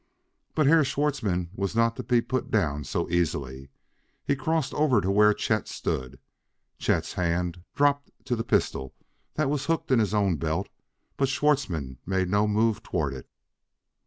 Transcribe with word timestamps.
But 0.55 0.65
Herr 0.65 0.83
Schwartzmann 0.83 1.51
was 1.53 1.75
not 1.75 1.95
to 1.95 2.01
be 2.01 2.21
put 2.21 2.49
down 2.49 2.83
so 2.85 3.07
easily. 3.11 3.69
He 4.25 4.35
crossed 4.35 4.73
over 4.73 4.99
to 4.99 5.11
where 5.11 5.31
Chet 5.31 5.67
stood. 5.67 6.17
Chet's 6.79 7.13
hand 7.13 7.63
dropped 7.75 8.09
to 8.25 8.35
the 8.35 8.43
pistol 8.43 8.95
that 9.35 9.47
was 9.47 9.67
hooked 9.67 9.91
in 9.91 9.99
his 9.99 10.15
own 10.15 10.37
belt, 10.37 10.69
but 11.17 11.29
Schwartzmann 11.29 11.99
made 12.03 12.31
no 12.31 12.47
move 12.47 12.81
toward 12.81 13.13
it. 13.13 13.29